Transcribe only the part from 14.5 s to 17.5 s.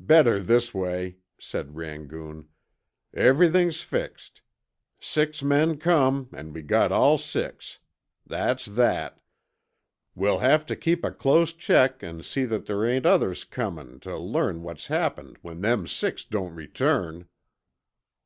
what's happened when them six don't return."